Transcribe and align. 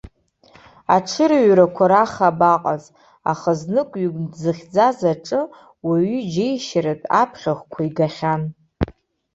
Аҽырыҩрақәа 0.95 1.85
раха 1.91 2.25
абаҟаз, 2.31 2.83
аха 3.31 3.51
знык-ҩынтә 3.59 4.25
дзыхьӡаз 4.33 4.99
аҿы 5.11 5.41
уаҩы 5.85 6.17
иџьеишьартә 6.21 7.07
аԥхьахәқәа 7.21 7.81
игахьан. 7.87 8.41